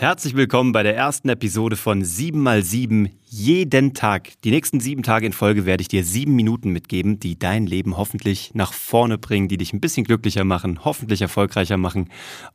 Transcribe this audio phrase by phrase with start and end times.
[0.00, 4.30] Herzlich willkommen bei der ersten Episode von 7x7 jeden Tag.
[4.44, 7.96] Die nächsten sieben Tage in Folge werde ich dir sieben Minuten mitgeben, die dein Leben
[7.96, 12.10] hoffentlich nach vorne bringen, die dich ein bisschen glücklicher machen, hoffentlich erfolgreicher machen.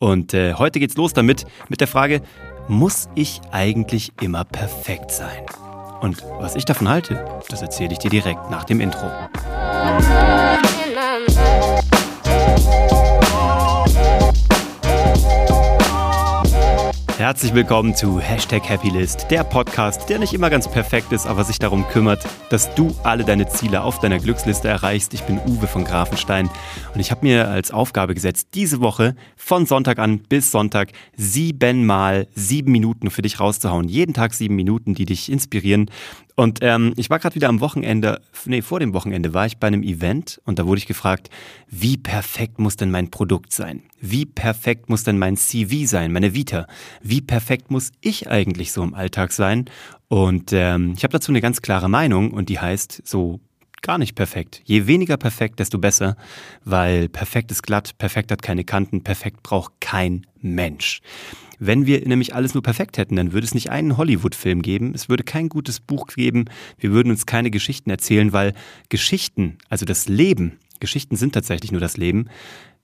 [0.00, 2.22] Und äh, heute geht's los damit, mit der Frage,
[2.66, 5.46] muss ich eigentlich immer perfekt sein?
[6.00, 9.12] Und was ich davon halte, das erzähle ich dir direkt nach dem Intro.
[17.18, 21.58] Herzlich willkommen zu Hashtag Happylist, der Podcast, der nicht immer ganz perfekt ist, aber sich
[21.58, 25.12] darum kümmert, dass du alle deine Ziele auf deiner Glücksliste erreichst.
[25.14, 26.48] Ich bin Uwe von Grafenstein
[26.94, 32.28] und ich habe mir als Aufgabe gesetzt, diese Woche von Sonntag an bis Sonntag siebenmal
[32.36, 33.88] sieben Minuten für dich rauszuhauen.
[33.88, 35.90] Jeden Tag sieben Minuten, die dich inspirieren.
[36.38, 39.66] Und ähm, ich war gerade wieder am Wochenende, nee, vor dem Wochenende war ich bei
[39.66, 41.30] einem Event und da wurde ich gefragt,
[41.68, 43.82] wie perfekt muss denn mein Produkt sein?
[44.00, 46.68] Wie perfekt muss denn mein CV sein, meine Vita?
[47.02, 49.64] Wie perfekt muss ich eigentlich so im Alltag sein?
[50.06, 53.40] Und ähm, ich habe dazu eine ganz klare Meinung und die heißt so
[53.82, 54.62] gar nicht perfekt.
[54.64, 56.16] Je weniger perfekt, desto besser,
[56.64, 61.00] weil perfekt ist glatt, perfekt hat keine Kanten, perfekt braucht kein Mensch.
[61.58, 65.08] Wenn wir nämlich alles nur perfekt hätten, dann würde es nicht einen Hollywood-Film geben, es
[65.08, 66.46] würde kein gutes Buch geben,
[66.78, 68.54] wir würden uns keine Geschichten erzählen, weil
[68.88, 72.28] Geschichten, also das Leben, Geschichten sind tatsächlich nur das Leben,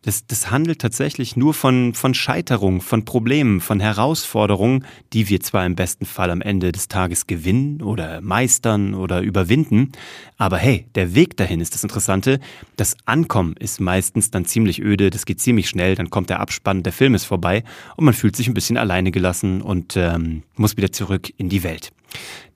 [0.05, 5.64] das, das handelt tatsächlich nur von, von Scheiterung, von Problemen, von Herausforderungen, die wir zwar
[5.64, 9.92] im besten Fall am Ende des Tages gewinnen oder meistern oder überwinden,
[10.36, 12.38] aber hey, der Weg dahin ist das Interessante.
[12.77, 16.82] Das Ankommen ist meistens dann ziemlich öde, das geht ziemlich schnell, dann kommt der Abspann,
[16.82, 17.64] der Film ist vorbei
[17.97, 21.62] und man fühlt sich ein bisschen alleine gelassen und ähm, muss wieder zurück in die
[21.62, 21.92] Welt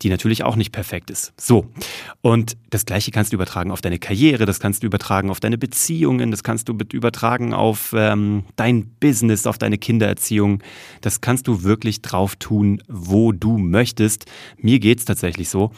[0.03, 1.33] die natürlich auch nicht perfekt ist.
[1.37, 1.67] So.
[2.21, 5.59] Und das Gleiche kannst du übertragen auf deine Karriere, das kannst du übertragen auf deine
[5.59, 10.63] Beziehungen, das kannst du übertragen auf ähm, dein Business, auf deine Kindererziehung.
[11.01, 14.27] Das kannst du wirklich drauf tun, wo du möchtest.
[14.59, 15.73] Mir geht's tatsächlich so.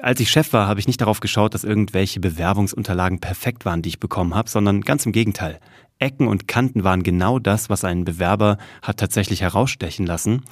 [0.00, 3.88] Als ich Chef war, habe ich nicht darauf geschaut, dass irgendwelche Bewerbungsunterlagen perfekt waren, die
[3.90, 5.58] ich bekommen habe, sondern ganz im Gegenteil.
[5.98, 10.42] Ecken und Kanten waren genau das, was einen Bewerber hat tatsächlich herausstechen lassen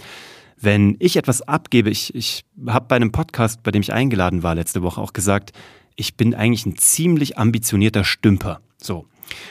[0.60, 4.54] wenn ich etwas abgebe, ich, ich habe bei einem Podcast, bei dem ich eingeladen war
[4.54, 5.52] letzte Woche, auch gesagt,
[5.96, 8.60] ich bin eigentlich ein ziemlich ambitionierter Stümper.
[8.80, 9.06] So.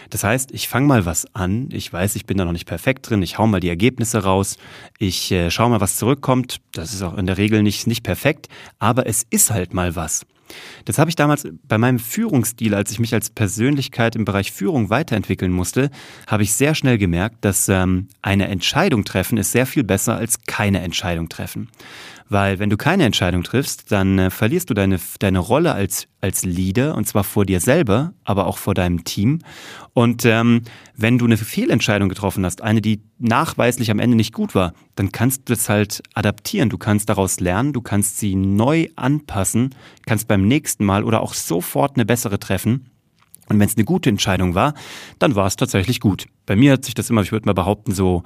[0.09, 3.09] Das heißt, ich fange mal was an, ich weiß, ich bin da noch nicht perfekt
[3.09, 4.57] drin, ich hau mal die Ergebnisse raus,
[4.99, 6.59] ich äh, schaue mal, was zurückkommt.
[6.71, 8.47] Das ist auch in der Regel nicht, nicht perfekt,
[8.79, 10.25] aber es ist halt mal was.
[10.85, 14.89] Das habe ich damals bei meinem Führungsstil, als ich mich als Persönlichkeit im Bereich Führung
[14.89, 15.89] weiterentwickeln musste,
[16.25, 20.43] habe ich sehr schnell gemerkt, dass ähm, eine Entscheidung treffen ist sehr viel besser als
[20.45, 21.69] keine Entscheidung treffen.
[22.29, 26.43] Weil wenn du keine Entscheidung triffst, dann äh, verlierst du deine, deine Rolle als, als
[26.43, 29.39] Leader und zwar vor dir selber, aber auch vor deinem Team.
[29.93, 30.63] Und ähm,
[30.95, 35.11] wenn du eine Fehlentscheidung getroffen hast, eine, die nachweislich am Ende nicht gut war, dann
[35.11, 36.69] kannst du das halt adaptieren.
[36.69, 39.73] Du kannst daraus lernen, du kannst sie neu anpassen,
[40.05, 42.89] kannst beim nächsten Mal oder auch sofort eine bessere treffen.
[43.49, 44.73] Und wenn es eine gute Entscheidung war,
[45.19, 46.27] dann war es tatsächlich gut.
[46.45, 48.23] Bei mir hat sich das immer, ich würde mal behaupten, so,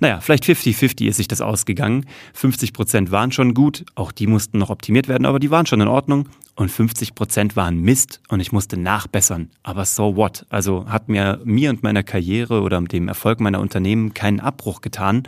[0.00, 2.06] naja, vielleicht 50-50 ist sich das ausgegangen.
[2.34, 5.80] 50 Prozent waren schon gut, auch die mussten noch optimiert werden, aber die waren schon
[5.80, 6.28] in Ordnung.
[6.54, 9.50] Und 50 Prozent waren Mist und ich musste nachbessern.
[9.62, 10.44] Aber so what?
[10.48, 15.22] Also hat mir, mir und meiner Karriere oder dem Erfolg meiner Unternehmen keinen Abbruch getan.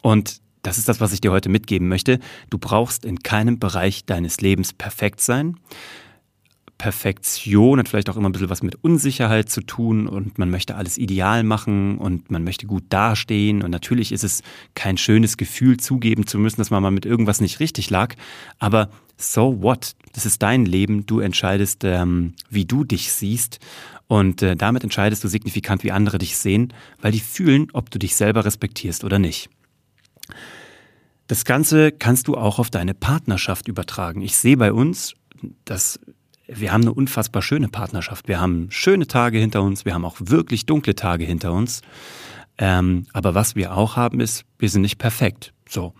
[0.00, 2.20] Und das ist das, was ich dir heute mitgeben möchte.
[2.50, 5.56] Du brauchst in keinem Bereich deines Lebens perfekt sein.
[6.78, 10.74] Perfektion hat vielleicht auch immer ein bisschen was mit Unsicherheit zu tun und man möchte
[10.74, 14.42] alles ideal machen und man möchte gut dastehen und natürlich ist es
[14.74, 18.14] kein schönes Gefühl zugeben zu müssen, dass man mal mit irgendwas nicht richtig lag,
[18.58, 19.94] aber so what?
[20.12, 23.60] Das ist dein Leben, du entscheidest, ähm, wie du dich siehst
[24.08, 27.98] und äh, damit entscheidest du signifikant, wie andere dich sehen, weil die fühlen, ob du
[27.98, 29.48] dich selber respektierst oder nicht.
[31.26, 34.20] Das Ganze kannst du auch auf deine Partnerschaft übertragen.
[34.20, 35.14] Ich sehe bei uns,
[35.64, 35.98] dass
[36.46, 38.28] wir haben eine unfassbar schöne Partnerschaft.
[38.28, 41.82] Wir haben schöne Tage hinter uns, wir haben auch wirklich dunkle Tage hinter uns.
[42.58, 45.52] Ähm, aber was wir auch haben, ist, wir sind nicht perfekt.
[45.68, 45.94] So.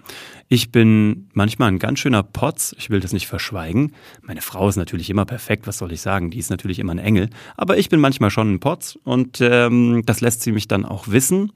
[0.49, 3.93] Ich bin manchmal ein ganz schöner Potz, ich will das nicht verschweigen.
[4.23, 6.31] Meine Frau ist natürlich immer perfekt, was soll ich sagen?
[6.31, 7.31] Die ist natürlich immer ein Engel.
[7.57, 11.09] Aber ich bin manchmal schon ein Potz und ähm, das lässt sie mich dann auch
[11.09, 11.51] wissen.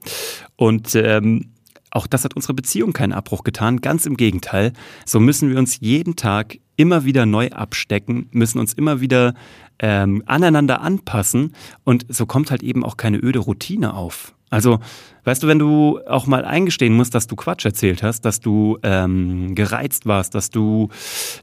[0.55, 1.51] Und ähm,
[1.91, 4.73] auch das hat unsere Beziehung keinen Abbruch getan, ganz im Gegenteil.
[5.05, 9.33] So müssen wir uns jeden Tag immer wieder neu abstecken, müssen uns immer wieder
[9.79, 11.53] ähm, aneinander anpassen
[11.83, 14.33] und so kommt halt eben auch keine öde Routine auf.
[14.49, 14.79] Also,
[15.25, 18.79] weißt du, wenn du auch mal eingestehen musst, dass du Quatsch erzählt hast, dass du
[18.81, 20.89] ähm, gereizt warst, dass du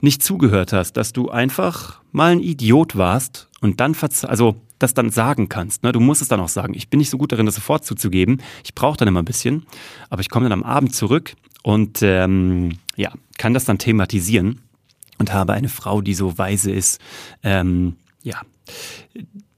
[0.01, 5.11] nicht zugehört hast, dass du einfach mal ein Idiot warst und dann also das dann
[5.11, 5.83] sagen kannst.
[5.83, 5.91] Ne?
[5.91, 6.75] Du musst es dann auch sagen.
[6.75, 8.41] Ich bin nicht so gut darin, das sofort zuzugeben.
[8.65, 9.67] Ich brauche dann immer ein bisschen,
[10.09, 14.61] aber ich komme dann am Abend zurück und ähm, ja, kann das dann thematisieren
[15.19, 17.01] und habe eine Frau, die so weise ist,
[17.43, 18.41] ähm, ja,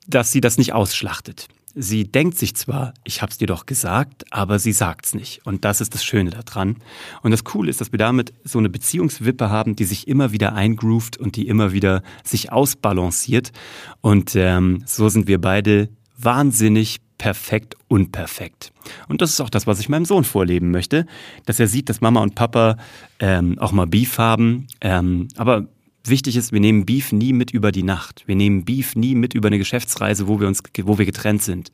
[0.06, 1.48] dass sie das nicht ausschlachtet.
[1.80, 5.46] Sie denkt sich zwar, ich hab's dir doch gesagt, aber sie sagt's nicht.
[5.46, 6.78] Und das ist das Schöne daran.
[7.22, 10.54] Und das Coole ist, dass wir damit so eine Beziehungswippe haben, die sich immer wieder
[10.54, 13.52] eingroovt und die immer wieder sich ausbalanciert.
[14.00, 15.88] Und ähm, so sind wir beide
[16.18, 18.72] wahnsinnig perfekt unperfekt.
[19.06, 21.06] Und das ist auch das, was ich meinem Sohn vorleben möchte,
[21.46, 22.76] dass er sieht, dass Mama und Papa
[23.20, 25.68] ähm, auch mal Beef haben, ähm, aber
[26.04, 28.22] Wichtig ist, wir nehmen Beef nie mit über die Nacht.
[28.26, 31.70] Wir nehmen Beef nie mit über eine Geschäftsreise, wo wir uns, wo wir getrennt sind.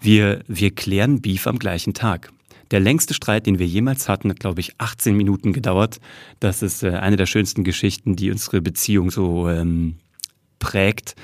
[0.00, 2.32] Wir, wir klären Beef am gleichen Tag.
[2.70, 6.00] Der längste Streit, den wir jemals hatten, hat, glaube ich, 18 Minuten gedauert.
[6.40, 9.96] Das ist äh, eine der schönsten Geschichten, die unsere Beziehung so ähm,
[10.58, 11.14] prägt.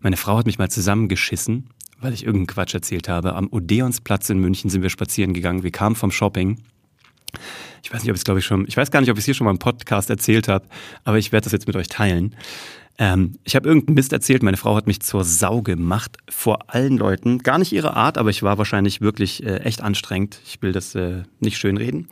[0.00, 1.68] Meine Frau hat mich mal zusammengeschissen,
[2.00, 3.34] weil ich irgendeinen Quatsch erzählt habe.
[3.34, 5.62] Am Odeonsplatz in München sind wir spazieren gegangen.
[5.62, 6.58] Wir kamen vom Shopping
[7.82, 9.24] ich weiß nicht, ob ich glaube ich schon, ich weiß gar nicht, ob ich es
[9.26, 10.66] hier schon mal im Podcast erzählt habe,
[11.04, 12.34] aber ich werde das jetzt mit euch teilen.
[13.00, 16.98] Ähm, ich habe irgendeinen Mist erzählt, meine Frau hat mich zur Sau gemacht vor allen
[16.98, 17.38] Leuten.
[17.38, 20.38] Gar nicht ihre Art, aber ich war wahrscheinlich wirklich äh, echt anstrengend.
[20.44, 22.08] Ich will das äh, nicht schönreden.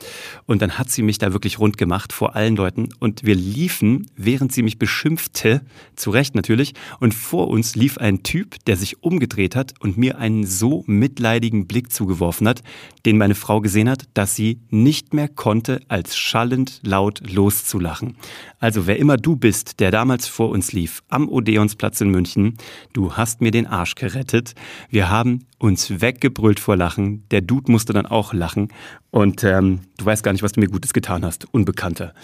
[0.47, 2.89] Und dann hat sie mich da wirklich rund gemacht vor allen Leuten.
[3.01, 5.61] Und wir liefen, während sie mich beschimpfte,
[5.95, 10.17] zu Recht natürlich, und vor uns lief ein Typ, der sich umgedreht hat und mir
[10.17, 12.63] einen so mitleidigen Blick zugeworfen hat,
[13.05, 18.17] den meine Frau gesehen hat, dass sie nicht mehr konnte, als schallend laut loszulachen.
[18.59, 22.57] Also wer immer du bist, der damals vor uns lief, lief am Odeonsplatz in München.
[22.93, 24.55] Du hast mir den Arsch gerettet.
[24.91, 27.25] Wir haben uns weggebrüllt vor Lachen.
[27.31, 28.69] Der Dude musste dann auch lachen.
[29.11, 32.15] Und ähm, du weißt gar nicht, was du mir Gutes getan hast, Unbekannter.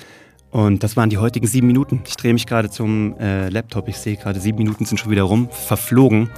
[0.50, 2.02] Und das waren die heutigen sieben Minuten.
[2.06, 3.88] Ich drehe mich gerade zum äh, Laptop.
[3.88, 6.30] Ich sehe gerade, sieben Minuten sind schon wieder rum, verflogen.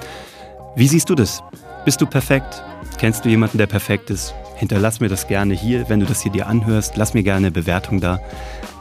[0.75, 1.43] Wie siehst du das?
[1.87, 2.65] Bist du perfekt?
[2.99, 4.35] Kennst du jemanden, der perfekt ist?
[4.57, 6.97] Hinterlass mir das gerne hier, wenn du das hier dir anhörst.
[6.97, 8.19] Lass mir gerne eine Bewertung da.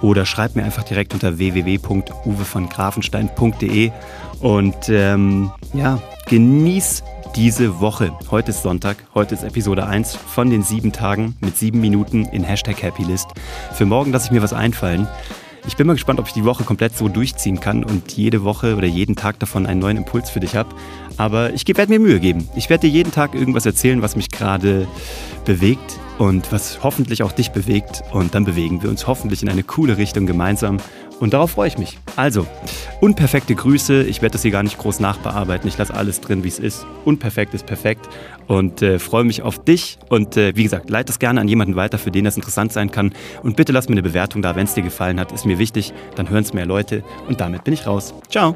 [0.01, 3.91] Oder schreib mir einfach direkt unter www.uwevongrafenstein.de.
[4.39, 7.03] Und ähm, ja, genieß
[7.35, 8.11] diese Woche.
[8.31, 12.43] Heute ist Sonntag, heute ist Episode 1 von den sieben Tagen mit sieben Minuten in
[12.43, 13.27] Hashtag Happylist.
[13.73, 15.07] Für morgen lasse ich mir was einfallen.
[15.67, 18.75] Ich bin mal gespannt, ob ich die Woche komplett so durchziehen kann und jede Woche
[18.75, 20.69] oder jeden Tag davon einen neuen Impuls für dich habe.
[21.17, 22.47] Aber ich werde mir Mühe geben.
[22.55, 24.87] Ich werde dir jeden Tag irgendwas erzählen, was mich gerade
[25.43, 28.03] bewegt und was hoffentlich auch dich bewegt.
[28.11, 30.77] Und dann bewegen wir uns hoffentlich in eine coole Richtung gemeinsam.
[31.19, 31.97] Und darauf freue ich mich.
[32.15, 32.45] Also,
[33.01, 34.03] unperfekte Grüße.
[34.03, 35.67] Ich werde das hier gar nicht groß nachbearbeiten.
[35.67, 36.85] Ich lasse alles drin, wie es ist.
[37.05, 38.07] Unperfekt ist perfekt.
[38.47, 39.97] Und äh, freue mich auf dich.
[40.09, 42.91] Und äh, wie gesagt, leite das gerne an jemanden weiter, für den das interessant sein
[42.91, 43.13] kann.
[43.43, 45.31] Und bitte lass mir eine Bewertung da, wenn es dir gefallen hat.
[45.31, 45.93] Ist mir wichtig.
[46.15, 47.03] Dann hören es mehr Leute.
[47.27, 48.13] Und damit bin ich raus.
[48.29, 48.55] Ciao.